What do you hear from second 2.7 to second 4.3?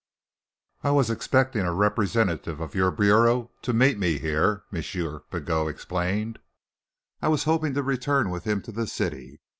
your bureau to meet me